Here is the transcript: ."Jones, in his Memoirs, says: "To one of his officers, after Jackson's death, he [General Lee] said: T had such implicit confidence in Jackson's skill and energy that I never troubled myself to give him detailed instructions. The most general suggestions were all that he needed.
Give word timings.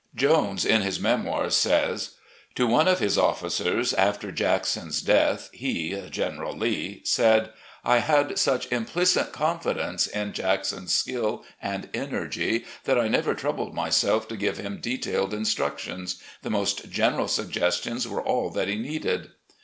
."Jones, 0.25 0.65
in 0.65 0.81
his 0.81 0.99
Memoirs, 0.99 1.55
says: 1.55 2.15
"To 2.55 2.65
one 2.65 2.87
of 2.87 2.97
his 2.97 3.19
officers, 3.19 3.93
after 3.93 4.31
Jackson's 4.31 4.99
death, 4.99 5.51
he 5.53 5.91
[General 6.09 6.57
Lee] 6.57 7.03
said: 7.05 7.51
T 7.85 7.91
had 7.99 8.39
such 8.39 8.71
implicit 8.71 9.31
confidence 9.31 10.07
in 10.07 10.33
Jackson's 10.33 10.91
skill 10.91 11.45
and 11.61 11.87
energy 11.93 12.65
that 12.85 12.97
I 12.99 13.09
never 13.09 13.35
troubled 13.35 13.75
myself 13.75 14.27
to 14.29 14.35
give 14.37 14.57
him 14.57 14.79
detailed 14.81 15.35
instructions. 15.35 16.19
The 16.41 16.49
most 16.49 16.89
general 16.89 17.27
suggestions 17.27 18.07
were 18.07 18.23
all 18.23 18.49
that 18.53 18.69
he 18.69 18.77
needed. 18.77 19.29